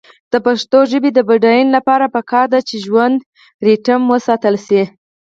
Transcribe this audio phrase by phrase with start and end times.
[0.31, 3.25] د پښتو ژبې د بډاینې لپاره پکار ده چې ژوندی
[3.65, 4.81] ریتم وساتل شي.